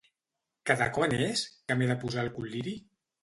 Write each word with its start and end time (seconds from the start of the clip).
Cada 0.69 0.87
quant 0.95 1.13
és 1.27 1.43
que 1.69 1.77
m'he 1.81 1.91
de 1.91 1.99
posar 2.05 2.25
el 2.27 2.33
col·liri? 2.39 2.75